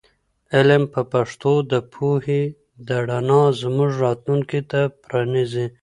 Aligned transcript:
علم 0.55 0.83
په 0.93 1.01
پښتو 1.11 1.53
د 1.71 1.73
پوهې 1.93 2.43
د 2.87 2.89
رڼا 3.09 3.43
زموږ 3.61 3.89
راتلونکي 4.05 4.61
ته 4.71 4.79
پرانیزي. 5.03 5.65